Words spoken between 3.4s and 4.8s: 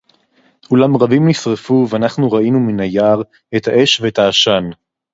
אֶת הָאֵשׁ וְאֶת הֶעָשָׁן."